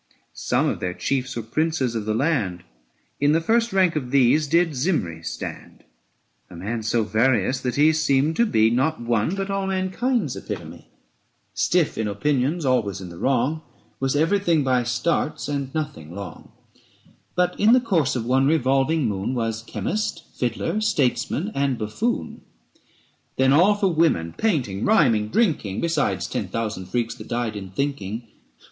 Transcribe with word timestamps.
Some 0.33 0.67
of 0.67 0.79
their 0.79 0.95
chiefs 0.95 1.35
were 1.35 1.43
princes 1.43 1.93
of 1.93 2.05
the 2.05 2.15
land; 2.15 2.63
In 3.19 3.33
the 3.33 3.39
first 3.39 3.71
rank 3.71 3.95
of 3.95 4.09
these 4.09 4.47
did 4.47 4.73
Zimri 4.73 5.21
stand, 5.21 5.83
A 6.49 6.55
man 6.55 6.81
so 6.81 7.03
various 7.03 7.59
that 7.61 7.75
he 7.75 7.93
seemed 7.93 8.35
to 8.37 8.47
be 8.47 8.75
545 8.75 8.75
Not 8.99 9.07
one, 9.07 9.35
but 9.35 9.51
all 9.53 9.67
mankind's 9.67 10.35
epitome: 10.35 10.87
Stiff 11.53 11.99
in 11.99 12.07
opinions, 12.07 12.65
always 12.65 12.99
in 12.99 13.09
the 13.09 13.19
wrong, 13.19 13.61
Was 13.99 14.15
everything 14.15 14.63
by 14.63 14.81
starts 14.81 15.47
and 15.47 15.71
nothing 15.75 16.15
long; 16.15 16.51
But 17.35 17.53
in 17.59 17.73
the 17.73 17.79
course 17.79 18.15
of 18.15 18.25
one 18.25 18.47
revolving 18.47 19.05
moon 19.07 19.35
Was 19.35 19.61
chymist, 19.61 20.23
fiddler, 20.33 20.81
statesman, 20.81 21.51
and 21.53 21.77
buffoon; 21.77 22.41
550 23.37 23.37
Then 23.37 23.53
all 23.53 23.75
for 23.75 23.93
women, 23.93 24.33
painting, 24.35 24.83
rhyming, 24.83 25.27
drinking, 25.27 25.79
Besides 25.79 26.25
ten 26.25 26.47
thousand 26.47 26.87
freaks 26.87 27.13
that 27.13 27.27
died 27.27 27.55
in 27.55 27.69
thinking. 27.69 28.23